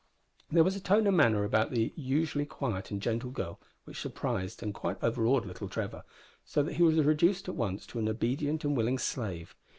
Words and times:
There 0.49 0.63
was 0.63 0.75
a 0.75 0.79
tone 0.81 1.05
and 1.05 1.15
manner 1.15 1.43
about 1.43 1.69
the 1.69 1.93
usually 1.95 2.47
quiet 2.47 2.89
and 2.89 2.99
gentle 2.99 3.29
girl 3.29 3.59
which 3.83 4.01
surprised 4.01 4.63
and 4.63 4.73
quite 4.73 4.97
overawed 5.03 5.45
little 5.45 5.69
Trevor, 5.69 6.01
so 6.43 6.63
that 6.63 6.77
he 6.77 6.81
was 6.81 6.95
reduced 7.03 7.47
at 7.47 7.53
once 7.55 7.85
to 7.85 7.99
an 7.99 8.09
obedient 8.09 8.65
and 8.65 8.75
willing 8.75 8.97
slave. 8.97 9.53